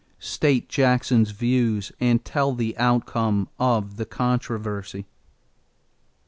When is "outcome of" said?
2.79-3.97